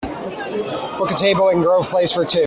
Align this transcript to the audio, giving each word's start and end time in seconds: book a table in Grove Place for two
book 0.97 1.11
a 1.11 1.13
table 1.15 1.49
in 1.49 1.61
Grove 1.61 1.87
Place 1.87 2.11
for 2.13 2.25
two 2.25 2.39